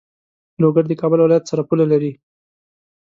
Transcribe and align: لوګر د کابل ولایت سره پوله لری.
لوګر 0.61 0.83
د 0.87 0.91
کابل 1.01 1.19
ولایت 1.21 1.43
سره 1.51 1.61
پوله 1.69 1.85
لری. 1.91 2.11